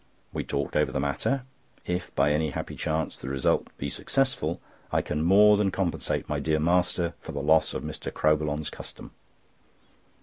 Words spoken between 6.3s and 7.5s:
dear master for the